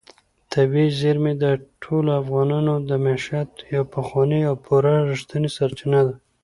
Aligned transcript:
طبیعي 0.53 0.89
زیرمې 0.99 1.33
د 1.43 1.45
ټولو 1.83 2.09
افغانانو 2.21 2.73
د 2.89 2.91
معیشت 3.05 3.49
یوه 3.73 3.85
پخوانۍ 3.95 4.41
او 4.49 4.55
پوره 4.65 4.93
رښتینې 5.11 5.49
سرچینه 5.57 6.01
ده. 6.07 6.15